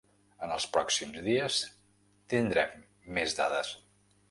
En 0.45 0.53
els 0.53 0.63
pròxims 0.77 1.19
dies 1.27 1.59
tindrem 2.35 2.83
més 3.21 3.39
dades. 3.43 3.75